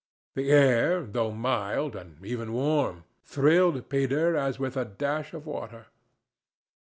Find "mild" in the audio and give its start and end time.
1.29-1.95